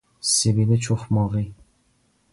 سبیل 0.19 0.79
چخماقی 0.79 1.53